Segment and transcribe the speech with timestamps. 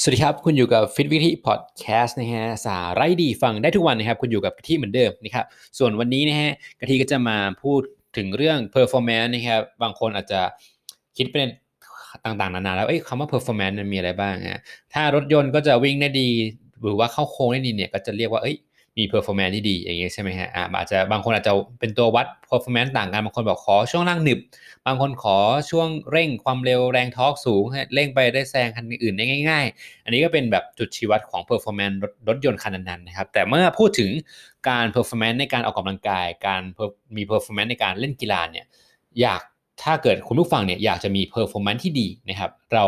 [0.00, 5.44] สวัสดีครับ คุณอยู่กับฟิตวิธีพอดแคสต์นะฮะสาระดีฟังได้ทุกวันนะครับ คุณอยู่กับกะทิเหมือนเดิมนะครับ
[5.78, 7.80] ส่วนวันนี้นะฮะกะทิก็จะมาพูด
[8.16, 10.40] ถึงเรื่อง performance นะครับ บางคนอาจจะ
[11.16, 11.48] คิดเป็น
[12.24, 14.60] ต่างๆ นานาแล้วเอ้ยคำว่า performance มันมีอะไรบ้างฮะ
[14.92, 16.28] ถ้ารถยนต์ก็จะวิ่งได้ดี
[16.82, 18.56] หรือว่าเข้าโค้งได้ดีเนี่ยก็จะเรียกว่าเอ้ย
[18.98, 24.38] มี performance ที่ดีอย่างเงี้ยใช่ไหมฮะอ่าอาจจะบางคนอาจจะเป็นตัววัด performance ต่างกันบางคนบอกขอช่วงล่างหนึบ
[24.86, 25.36] บางคนขอ
[25.70, 34.10] ช่วงเร่งความเร็วแรงทอร์กสูงเร่งไปได้แซงคันอื่นได้ง่าย ๆ อันนี้ก็เป็นแบบจุดชี้วัดของ performance รถรถยนต์คันนั้นๆนะครับแต่เมื่อพูดถึง
[34.68, 36.62] การ performance ในการออกกำลังกาย การ
[37.16, 38.66] มี performance ในการเล่นกีฬาเนี่ย
[39.20, 39.42] อยาก
[39.82, 42.84] ถ้าเกิดคุณผู้ฟังเนี่ยอยากจะมี performance ที่ดีนะครับเรา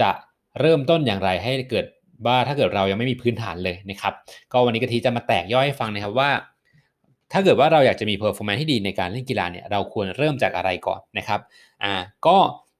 [0.00, 0.10] จะ
[0.60, 1.86] เริ่มต้นอย่างไรให้เกิด
[2.26, 4.14] ว่าถ้าเกิดเรายังไม่มีพื้นฐานเลยนะครับ
[4.52, 6.30] ก็วันนี้กะทิจะมาแตกย่อยให้ฟังนะครับว่า
[7.32, 11.40] ถ้าเกิดว่าเราอยากจะมี performance ที่ดีในการเล่นกีฬาเนี่ยเราควรเริ่มจากอะไรก่อนนะครับ
[11.82, 11.92] อ่า
[12.26, 12.36] ก็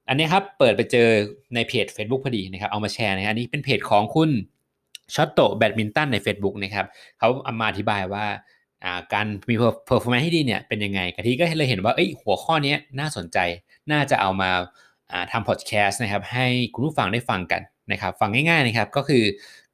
[0.09, 1.07] อันนี้ครับเปิดไปเจอ
[1.55, 4.29] ในเพจ Facebook พอดีนะครับเอามาแชร์นะฮะอันนี้เป็นเพจของคุณ
[5.15, 6.85] ช็อตโตแบดมินตันใน Facebook นะครับ
[7.19, 8.25] เขาเอามาอธิบายว่า
[9.13, 9.55] การมี
[9.89, 13.37] performance ที่ดีเนี่ยเป็นยังไงกะทิก็เลยเห็นว่าหัวข้อนี้น่าสนใจ
[13.91, 14.49] น่าจะเอามา
[15.31, 19.23] ทำพอดแคสต์นะครับให้คุณผู้ฟังได้ฟังกันนะครับฟังง่ายๆนะครับก็คือ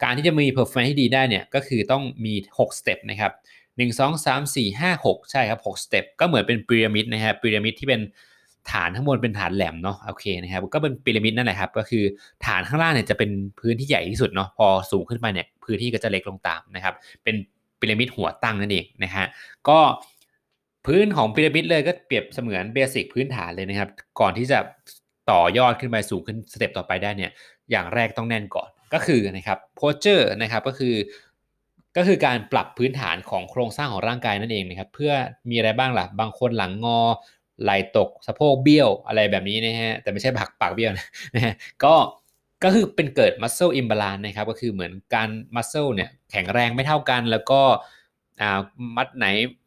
[0.04, 3.32] การที่จะมี performance ที่ดีได้เนี่ยก็คือต้องมี 6 step นะครับ
[3.78, 8.02] 1 2 3 4 5 6 ใช่ครับ6 step ก็เหมือนเป็นพีระมิดนะครับพีระมิดที่เป็น
[8.72, 12.04] ฐานข้างบนเป็นฐานแหลมเนาะโอเคนะครับก็เป็นพีระมิดนั่นแหละครับก็คือ
[12.46, 16.94] ฐานข้างล่างเนี่ยจะเป็นพื้นที่ใหญ่ที่สุดเนาะพอสูงขึ้นไปเนี่ยพื้นที่ก็จะเล็กลงตามนะครับ
[17.24, 17.36] เป็น
[17.80, 19.26] พีระมิดหัวตั้งนั่นเองนะฮะ
[19.70, 19.80] ก็
[20.86, 24.60] พื้นของพีระมิดเลยก็เปรียบเสมือนเบสิกพื้นฐานเลยนะครับ ก่อนที่จะ
[25.32, 27.32] ต่อยอดขึ้นไปสูงขึ้น step ต่อไปได้เนี่ย
[27.72, 30.96] อย่างแรกต้องแน่นก่อนก็คือนะครับ posture นะครับก็คือ
[31.98, 35.14] ก็คือการปรับพื้นฐานของโครงสร้างของร่างกายนั่นเองนะครับเพื่อ
[35.50, 37.00] มีอะไรบ้างล่ะบางคนหลังงอ
[37.64, 40.92] ไหล่ตกสะโพกเบี้ยวอะไรแบบนี้นะฮะแต่ไม่ใช่ผักปากเบี้ยว
[41.36, 41.94] นะฮะก็
[42.64, 47.62] ก็คือเป็นเกิด muscle imbalance นะครับก็คือเหมือนการ muscle เนี่ยแข็งแรงไม่เท่ากันแล้วก็
[48.98, 49.26] มัดไหน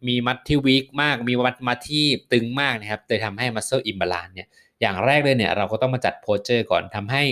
[0.08, 4.48] มีมัดที่ weak มาก มีมัดมัดที่ตึงมากนะครับเลยทำให้ muscle imbalance เนี่ย
[4.82, 7.22] อย่างแรกเลยเนี่ยเราก็ต้องมาจัด posture ก่อนทำให้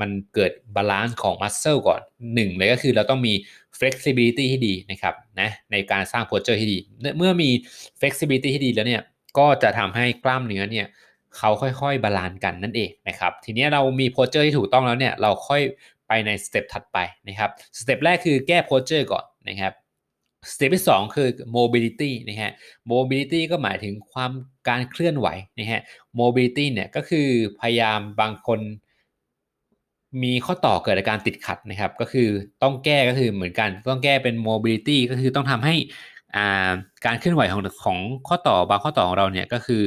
[0.00, 2.00] มันเกิด balance ของ muscle ก่อน
[2.34, 3.34] หนึ่งเลยก็คือเราต้องมี
[3.78, 6.78] flexibility ที่ดีนะครับนะในการสร้าง posture ที่ดี
[7.18, 7.50] เมื่อมี
[8.00, 9.02] flexibility ที่ดีแล้วเนี่ย
[9.38, 10.86] ก็จะทำให้กล้ามเนื้อเนี่ย
[11.36, 15.60] เขาค่อยๆ balance กันนั่นเองนะครับทีนี้เรามี posture ที่ถูกต้องแล้วเนี่ยเราค่อย
[16.08, 19.72] ไปใน step ถัดไปนะครับ step แรกคือแก้ posture ก่อนนะครับ
[20.52, 22.52] สเต็ปที่ 2 คือ mobility นะฮะ
[22.92, 24.30] mobility ก็หมายถึงความ
[24.68, 25.28] การเคลื่อนไหว
[25.58, 25.82] นะฮะ
[26.20, 27.28] mobility เนี่ยก็คือ
[27.60, 28.60] พยายามบางคน
[30.22, 32.28] มีข้อต่อเกิดอาการติดขัดนะครับ ก็คือ
[32.62, 35.74] ต้องแก้ก็คือเหมือนกันต้องแก้เป็น mobility ก็คือต้องทำให้
[37.06, 39.84] การเคลื่อนไหวของของข้อต่อบางข้อต่อของเราเนี่ยก็คือ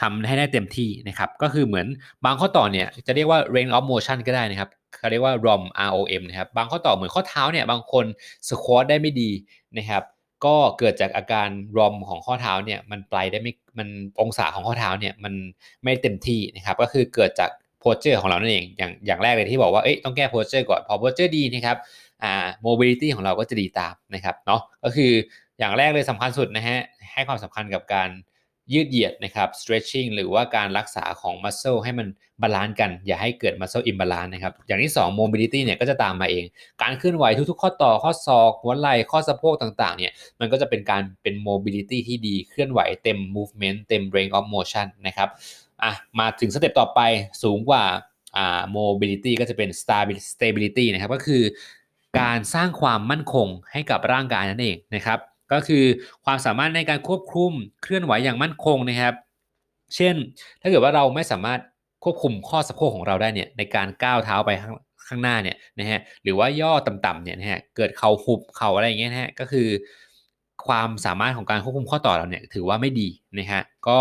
[0.00, 1.86] ทำให้ได้เต็มที่นะครับ ก็คือเหมือน
[2.24, 8.04] บางข้อต่อเนี่ยจะเรียกว่า range of motion ก็ได้นะครับเขาเรียกว่า ROM ROM นะครับบางข้อต่อเหมือนข้อเท้าเนี่ยบางคน
[8.48, 9.30] squat ได้ไม่ดี
[9.78, 10.02] นะครับ
[10.44, 11.48] ก็เกิดจากอาการ
[11.78, 13.88] ROM ของข้อเท้าเนี่ยมันปลายได้ไม่มัน
[14.20, 15.34] องศาของข้อเท้าเนี่ยมัน
[15.82, 17.50] ไม่เต็มที่นะครับ ก็คือเกิดจาก
[17.80, 21.76] posture ของเรานั่นเองอย่างอย่างแรกเลยที่บอกว่าเอ้ยต้องแก้ posture ก่อนพอ posture ดีนะครับ
[22.22, 25.12] อ่า mobility ของเราก็จะดีตามนะครับเนาะก็คือ
[25.58, 26.78] อย่างแรกเลยสำคัญสุดนะฮะ
[27.14, 28.08] ให้ความสำคัญกับการ
[28.72, 32.08] ยืดเหยียดนะครับ stretching หรือว่าการรักษาของ muscle ให้มัน
[32.42, 36.44] balance กัน อย่าให้เกิด muscle imbalance นะครับ อย่างที่ 2 mobility เนี่ยก็จะตามมาเอง
[36.82, 45.28] การเคลื่อนไหวทุกๆ ข้อต่อข้อศอกหัวไหล่ข้อสะโพกต่างๆ เนี่ย มันก็จะเป็นการเป็น mobility ที่ดี เคลื่อนไหวเต็ม movement เต็ม range of motion นะครับ
[45.82, 47.00] อะ มาถึง step ต่อไป
[47.42, 47.84] สูงกว่า
[48.36, 49.68] อ่า mobility ก็จะเป็น
[50.30, 51.42] stability นะครับ ก็คือ
[52.20, 55.18] การสร้างความมั่นคงให้กับร่างกายนั่นเองนะครับ
[55.52, 55.84] ก็คือ
[56.24, 59.14] ความสามารถในการควบคุมเคลื่อนไหวอย่างมั่นคงนะครับ
[59.96, 60.14] เช่น
[60.62, 61.60] ถ้าเกิดว่าเราไม่สามารถ
[62.04, 64.74] ควบคุมข้อสะโพกของเราได้เนี่ยในการก้าวเท้าไปข้าง
[65.08, 69.68] ข้างหน้าเนี่ยนะฮะหรือว่าย่อต่ำๆเนี่ยนะฮะเกิดเข่าหุบเข่าอะไรอย่างเงี้ยนะฮะก็คือ
[70.66, 74.00] ความสามารถของการควบคุมข้อต่อเราเนี่ยถือว่าไม่ดีนะฮะก็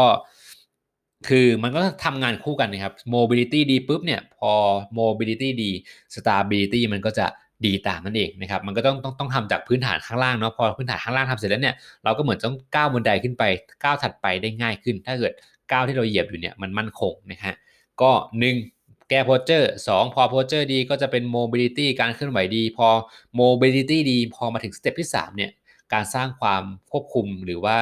[1.27, 4.51] คือมันก็ทำงานคู่กันนะครับ mobility ดีปุ๊บเนี่ยพอ
[4.99, 5.71] mobility ดี
[6.15, 7.27] stability มันก็จะ
[7.65, 13.43] ดีตามนั่นเองนะครับมันก็ต้องต้องต้องทำจากพื้นฐานข้างล่างเนาะพอพื้นฐานข้างล่างทำเสร็จแล้วเนี่ยเราก็เหมือนต้องก้าวบันไดขึ้นไป
[13.83, 15.33] ก้าวถัดไปได้ง่ายขึ้น ถ้าเกิด
[15.71, 17.53] ก้าวที่เราเหยียบอยู่เนี่ยมันมั่นคงนะฮะ
[18.01, 18.11] ก็
[18.59, 22.87] 1แก้ posture 2พอ posture ดีก็จะเป็น mobility การเคลื่อนไหวดี พอ
[23.35, 25.51] mobility ดีพอมาถึง step ที่3เนี่ย
[25.93, 27.77] การสร้างความควบคุมหรือว่า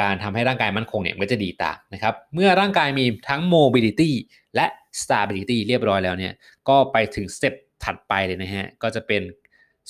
[0.00, 4.10] การทำให้ร่างกายมั่นคงเนี่ยมันจะดีตามนะครับเมื่อร่างกายมีทั้ง mobility
[4.54, 4.66] และ
[5.00, 6.32] stability เรียบร้อยแล้วเนี่ย
[6.68, 7.54] ก็ไปถึง step
[7.84, 9.22] ถัดไปเลยนะฮะ ก็จะเป็น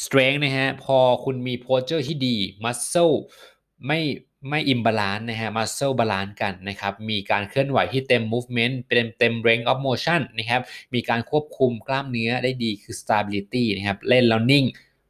[0.02, 3.14] strength นะฮะ พอคุณมี posture ที่ดี muscle
[3.86, 4.00] ไม่
[4.50, 10.62] ไม่ imbalance นะฮะ muscle balance กันนะครับ มีการเคลื่อนไหวที่เต็ม movement เป็นเต็ม range of motion นะครับ
[10.94, 14.64] มีการควบคุมกล้ามเนื้อได้ดีคือ stability นะครับ เล่นแล้วนิ่ง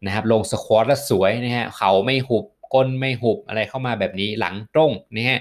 [0.04, 2.44] นะครับ ลง squat แล้วสวยนะฮะ เข่าไม่หุบ
[2.74, 5.38] ก้นไม่หุบอะไรเข้ามาแบบนี้หลังตรงนะฮะ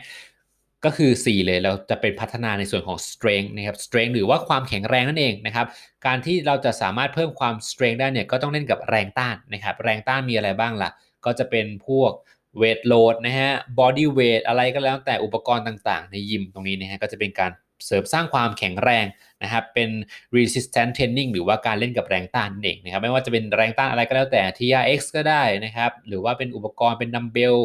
[0.85, 5.67] ก็คือ 4 เลยเราจะเป็นพัฒนาในส่วนของ strength นะครับ strength หรือว่าความแข็งแรงนั่นเองนะครับ
[6.05, 10.89] การที่เราจะสามารถเพิ่มความ strength ได้เนี่ยก็ต้องเล่นกับแรงต้านนะครับ แรงต้านมีอะไรบ้างล่ะ
[11.25, 12.11] ก็จะเป็นพวก
[12.57, 17.51] weight load นะฮะ body weight อะไรก็แล้วแต่อุปกรณ์ต่างๆ ในยิมตรงนี้นะฮะก็จะเป็นการ
[17.85, 19.05] เสริมสร้างความแข็งแรง
[19.43, 19.89] นะครับเป็น
[20.37, 27.55] resistance training หรือว่าการเล่นกับแรงต้านนั่นเองนะครับไม่ว่าจะเป็นแรงต้านอะไรก็แล้วแต่ TRX ก็ได้นะครับ หรือว่าเป็นอุปกรณ์เป็น dumbbell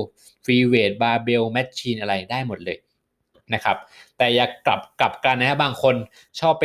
[0.44, 2.78] free weight barbell machine อะไรได้หมดเลย
[3.55, 3.76] นะครับ
[4.19, 5.94] แต่อย่ากลับกลับกันนะฮะบางคน
[6.41, 6.64] ชอบไป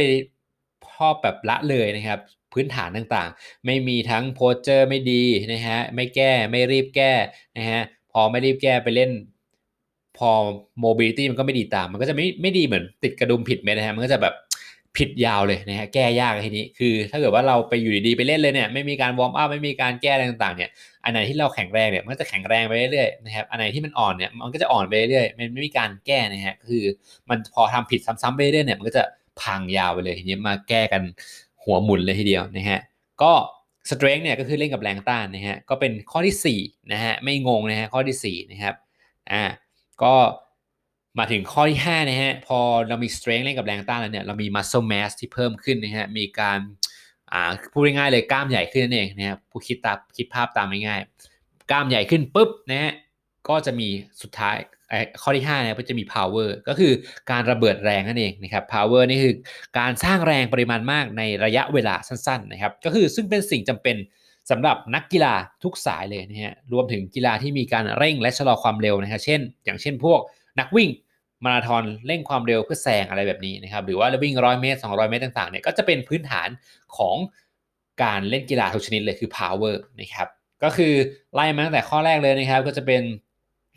[0.98, 2.20] ชอบแบบละเลยนะครับ
[2.54, 5.24] พื้นฐานต่างๆ ไม่มีทั้ง posture ไม่ดี
[5.54, 7.12] นะฮะไม่แก้ไม่รีบแก้
[7.58, 7.82] นะฮะ
[8.12, 9.12] พอไม่รีบแก้ไปเล่น
[10.18, 10.32] พอ
[10.80, 14.34] mobility มันก็ไม่ดีตาม มันก็จะไม่ไม่ดีเหมือนติดกระดุมผิดเม็ดนะฮะมันก็จะแบบ
[14.98, 20.70] ผิดยาวเลยนะฮะแก้ยากทีนี้คือ ถ้าเกิดว่าเราไปอยู่ดีๆไปเล่นเลยเนี่ยไม่มีการ warm up ไม่มีการแก้อะไรต่างๆเนี่ย
[21.04, 26.84] อันไหนที่เราแข็งแรงเนี่ยมันจะแข็งแรงไปเรื่อยๆนะครับอันไหนที่มันอ่อนเนี่ยมันก็จะอ่อนไปเรื่อยๆมันไม่มีการแก้นะฮะคือ
[27.30, 29.04] มันพอทำผิดซ้ำๆไปเรื่อยๆเนี่ยมันก็จะ
[29.42, 31.02] พังยาวไปเลยทีนี้มาแก้กัน
[31.64, 32.80] หัวหมุนเลยทีเดียวนะฮะ
[33.22, 33.32] ก็
[33.90, 38.76] สเตรนจ์เนี่ยก็คือเล่นกับแรงต้านนะฮะก็เป็นข้อที่4นะฮะไม่งงนะฮะข้อที่4นะครับ
[39.32, 39.44] อ่า
[40.04, 40.14] ก็
[41.18, 46.60] มาถึงข้อที่5นะฮะพอเรามี strength เล่นกับแรงต้านแล้วเนี่ยเรามี muscle mass ที่เพิ่มขึ้นนะฮะมีการ
[47.34, 52.94] อ่าพูดง่ายๆเลยกล้ามใหญ่ขึ้นนั่นเองนะครับผู้คิดตามคิดภาพตามง่ายๆกล้ามใหญ่ขึ้นปุ๊บนะฮะ
[53.50, 53.88] ก็จะมี
[54.22, 54.58] สุดท้าย
[55.22, 56.94] ข้อที่5เนี่ยก็จะมี power ก็คือ
[57.32, 59.36] การระเบิดแรงนั่นเองนะครับ power นี่คือ
[59.80, 63.96] การสร้างแรงปริมาณมากในระยะเวลาสั้นๆนะครับก็คือซึ่งเป็นสิ่งจำเป็น
[64.50, 65.34] สำหรับนักกีฬา
[65.64, 70.20] ทุกสายเลยนะฮะรวมถึงกีฬาที่มีการเร่งและชะลอความเร็วนะฮะเช่น อย่างเช่นพวก
[70.60, 70.90] นักวิ่ง
[71.46, 76.50] มาราธอนเร่งความเร็วเพื่อแซงอะไรแบบนี้นะครับหรือว่าวิ่งร้อยเมตร 200 เมตรต่างๆเนี่ยก็จะเป็นพื้นฐาน
[76.98, 77.16] ของ
[78.04, 80.28] การเล่นกีฬาทุกชนิดเลยคือ power นะครับ
[80.64, 80.94] ก็คือ
[81.34, 83.02] ไล่มาตั้งแต่ข้อแรกเลยนะครับก็จะเป็น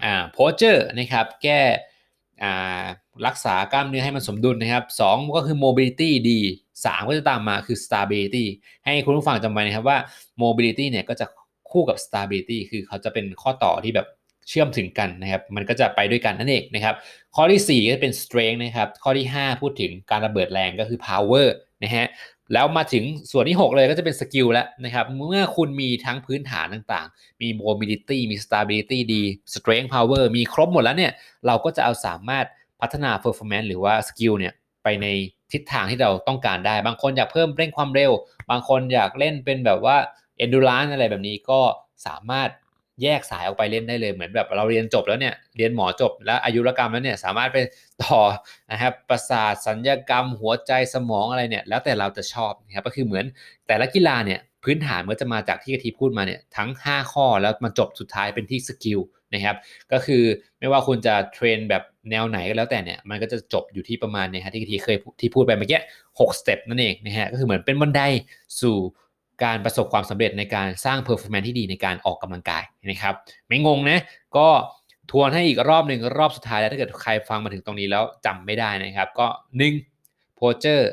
[0.02, 1.60] อ่าโพสเจอร์นะครับแก้
[2.42, 2.84] อ่า
[3.26, 6.40] รักษากล้ามเนื้อให้มันสมดุลนะครับ2ก็คือ mobility ดี
[6.74, 8.44] 3 ก็จะตามมาคือ stability
[8.84, 9.98] ให้คุณผู้ฟังจำไว้นะครับว่า
[10.42, 11.26] mobility เนี่ยก็จะ
[11.70, 14.06] คู่กับ stability คือเขาจะเป็นข้อต่อที่แบบ
[14.48, 16.94] เชื่อมถึงกันนะครับมันก็จะไปด้วยกันนั่นเองนะครับ
[17.36, 21.48] ข้อที่ 4 ก็เป็น strength นะครับข้อที่ 5 พูดถึงการระเบิดแรงก็คือ power
[21.82, 22.06] นะฮะ
[22.52, 29.22] แล้วมาถึงส่วนที่ 6 เลยก็จะเป็น skill แล้วนะครับเมื่อคุณมีทั้งพื้นฐานต่างๆ มี mobility มี stability ดี
[29.54, 31.12] strength power มีครบหมดแล้วเนี่ย
[31.46, 32.46] เราก็จะเอาสามารถ
[32.80, 34.52] พัฒนา performance หรือว่า skill เนี่ย
[34.82, 35.06] ไปใน
[35.52, 38.12] ทิศทางที่เราต้องการได้ บางคนอยากเพิ่มเร่งความเร็ว
[38.50, 39.96] บางคนอยากเล่นเป็นแบบว่า
[40.44, 41.60] endurance อะไรแบบนี้ก็
[42.06, 42.48] สามารถ
[43.02, 47.58] แยกสายออกไปเล่นได้เลยเหมือนแบบเราเรียนจบแล้วเนี่ยเรียนหมอจบ แล้วอายุรกรรมแล้วเนี่ยสามารถไป
[48.02, 48.20] ต่อ
[48.72, 53.24] นะครับประสาทสั่งการหัวใจสมองอะไรเนี่ยแล้วแต่เราจะชอบนะครับก็คือเหมือน
[53.66, 59.00] แต่ละกีฬาเนี่ยพื้นฐานมันจะมาจากที่กะทิพูดมาเนี่ยทั้ง 5 ข้อแล้วมาจบสุดท้ายเป็นที่ skill
[59.34, 59.56] นะครับ
[59.92, 60.22] ก็คือ
[60.58, 65.80] ไม่ว่าคุณจะ train แบบแนวไหนก็แล้วแต่เนี่ยมันก็จะจบอยู่ที่ประมาณเนี่ยฮะที่กะทิเคยที่พูดไปเมื่อกี้
[66.20, 68.02] หก step นั่นเองนะฮะก็คือเหมือนเป็นบันได
[68.60, 68.76] สู่
[69.44, 73.14] การประสบความสำเร็จในการสร้าง performance ที่ดีในการออกกำลังกายนะครับ
[73.48, 74.00] ไม่งงนะ
[74.36, 74.48] ก็
[75.10, 79.26] ทวนให้อีกรอบหนึ่งรอบสุดท้ายแล้วถ้าเกิดใครฟังมาถึงตรงนี้แล้วจำไม่ได้นะครับ ก็
[79.84, 80.38] 1.
[80.38, 80.84] posture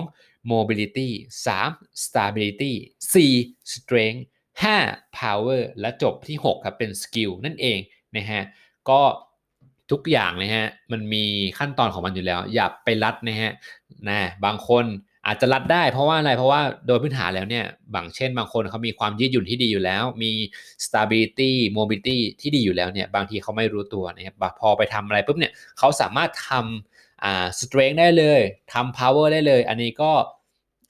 [0.00, 0.50] 2.
[0.52, 1.08] mobility
[1.56, 2.04] 3.
[2.04, 2.72] stability
[3.12, 3.72] 4.
[3.72, 4.22] strength
[4.64, 5.18] 5.
[5.18, 7.78] power และจบที่ 6 ครับเป็น skill นั่นเอง
[8.16, 8.42] นะฮะ
[8.90, 9.00] ก็
[9.90, 11.24] ทุกอย่างนะฮะมันมี
[11.58, 13.52] ขั้นตอนของมันอยู่แล้ว อย่าไปรัดนะฮะ
[14.08, 14.84] นะบางคน
[15.26, 17.64] อาจจะรัดได้เพราะว่าอะไรเพราะว่าโดยพื้นฐานแล้วเนี่ย
[17.94, 20.32] บางเช่น บางคนเขามีความยืดหยุ่นที่ดีอยู่แล้ว มี
[20.84, 28.40] stability mobility ที่ดีอยู่แล้วเนี่ยบางทีเขาไม่รู้ตัวนะครับพอไปทำอะไรปุ๊บเนี่ยเขาสามารถทำอ่า strength ได้เลย
[28.72, 30.10] ทำ power ได้เลย อันนี้ก็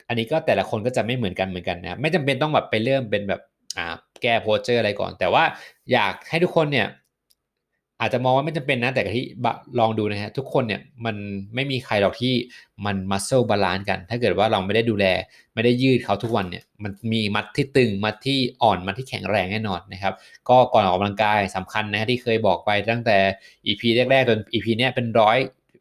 [0.07, 3.41] อันนี้ก็แต่ละคนก็จะไม่เหมือนกันเหมือนกันนะไม่จำเป็นต้องแบบไปเริ่มเป็นแบบ
[3.77, 5.43] อ่าแก้โพสเจอร์อะไรก่อน แต่ว่า
[5.91, 6.87] อยากให้ทุกคนเนี่ย
[8.01, 9.25] อาจจะมองว่าไม่จำเป็นนะ แต่ที่
[9.79, 11.15] ลองดูนะฮะทุกคนเนี่ยมัน
[11.55, 12.33] ไม่มีใครหรอกที่
[12.85, 15.05] มัน muscle balance กัน ถ้าเกิดว่าเราไม่ได้ดูแล
[15.53, 20.13] ไม่ได้ยืดเขาทุกวันเนี่ยมันมีมัดที่ตึงมัดที่อ่อนมัดที่แข็งแรงแน่นอนนะครับ
[20.49, 23.17] ก็ก่อนออกกำลังกายสำคัญนะฮะที่เคยบอกไปตั้งแต่
[23.67, 25.37] EP แรกๆจน EP เนี้ยเป็นร้อย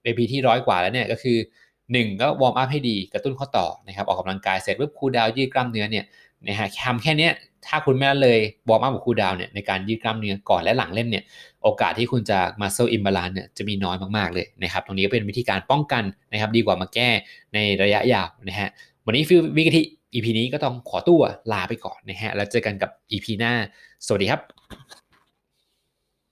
[0.06, 1.38] EP ที่ร้อยกว่าแล้วเนี่ยก็คือ
[1.83, 6.04] 1 ก็ warm up ให้ดีกระตุ้นข้อต่อนะครับออกกำลังกายเสร็จปุ๊บ cool down ยืดกล้ามเนื้อเนี่ย
[6.48, 7.28] นะฮะทำแค่นี้
[7.66, 11.24] ถ้าคุณไม่ละเลย warm up กับ cool down เนี่ยในการยืดกล้ามเนื้อก่อนและหลังเล่นเนี่ย
[11.62, 17.10] โอกาสที่คุณจะ muscle imbalance เนี่ยจะมีน้อยมากๆเลยนะครับตรงนี้ก็เป็นวิธีการป้องกันนะครับดีกว่ามาแก้
[17.54, 18.68] ในระยะยาวนะฮะ
[19.06, 19.82] วันนี้ฟิววิกที
[20.14, 21.22] EP นี้ก็ต้องขอตัว
[21.52, 23.52] ลาไปก่อนนะฮะแล้วเจอกันกับ EP หน้า
[24.06, 25.03] สวัสดีครับ